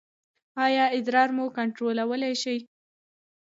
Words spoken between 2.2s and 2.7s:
شئ؟